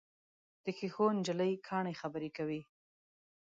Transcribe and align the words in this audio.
د 0.63 0.65
ښیښو 0.77 1.05
نجلۍ 1.17 1.53
کاڼي 1.67 1.93
خبرې 2.01 2.29
کوي. 2.37 2.61